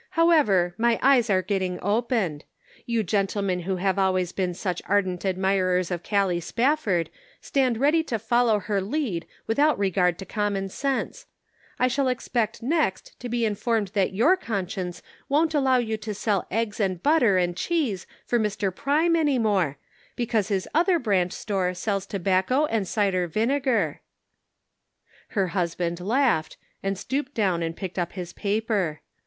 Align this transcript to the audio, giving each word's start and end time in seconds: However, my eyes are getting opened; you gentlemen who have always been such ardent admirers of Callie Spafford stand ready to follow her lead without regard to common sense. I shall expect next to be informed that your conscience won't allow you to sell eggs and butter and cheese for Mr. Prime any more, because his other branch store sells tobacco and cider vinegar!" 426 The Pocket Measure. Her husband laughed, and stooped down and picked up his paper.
However, 0.17 0.73
my 0.79 0.97
eyes 1.03 1.29
are 1.29 1.43
getting 1.43 1.77
opened; 1.79 2.43
you 2.87 3.03
gentlemen 3.03 3.59
who 3.59 3.75
have 3.75 3.99
always 3.99 4.31
been 4.31 4.55
such 4.55 4.81
ardent 4.87 5.23
admirers 5.25 5.91
of 5.91 6.01
Callie 6.01 6.39
Spafford 6.39 7.11
stand 7.39 7.77
ready 7.77 8.01
to 8.05 8.17
follow 8.17 8.57
her 8.57 8.81
lead 8.81 9.27
without 9.45 9.77
regard 9.77 10.17
to 10.17 10.25
common 10.25 10.69
sense. 10.69 11.27
I 11.77 11.87
shall 11.87 12.07
expect 12.07 12.63
next 12.63 13.19
to 13.19 13.29
be 13.29 13.45
informed 13.45 13.89
that 13.89 14.11
your 14.11 14.35
conscience 14.35 15.03
won't 15.29 15.53
allow 15.53 15.77
you 15.77 15.97
to 15.97 16.15
sell 16.15 16.47
eggs 16.49 16.79
and 16.79 17.03
butter 17.03 17.37
and 17.37 17.55
cheese 17.55 18.07
for 18.25 18.39
Mr. 18.39 18.75
Prime 18.75 19.15
any 19.15 19.37
more, 19.37 19.77
because 20.15 20.47
his 20.47 20.67
other 20.73 20.97
branch 20.97 21.31
store 21.31 21.75
sells 21.75 22.07
tobacco 22.07 22.65
and 22.65 22.87
cider 22.87 23.27
vinegar!" 23.27 24.01
426 25.29 25.29
The 25.29 25.29
Pocket 25.29 25.29
Measure. 25.29 25.35
Her 25.35 25.47
husband 25.59 25.99
laughed, 26.33 26.57
and 26.81 26.97
stooped 26.97 27.35
down 27.35 27.61
and 27.61 27.77
picked 27.77 27.99
up 27.99 28.13
his 28.13 28.33
paper. 28.33 29.01